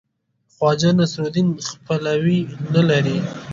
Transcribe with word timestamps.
خواجه 0.55 0.89
نصیرالدین 0.99 1.47
خپلوي 1.69 2.39
نه 2.73 2.81
لري. 2.89 3.17